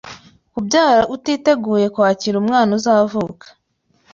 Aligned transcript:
kubyara 0.53 1.03
utiteguye 1.15 1.85
kwakira 1.95 2.35
umwana 2.41 2.71
uzavuka 2.79 3.45